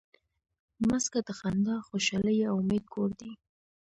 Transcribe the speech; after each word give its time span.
مځکه 0.89 1.19
د 1.27 1.29
خندا، 1.39 1.75
خوشحالۍ 1.87 2.37
او 2.49 2.55
امید 2.61 2.83
کور 2.93 3.09
دی. 3.19 3.31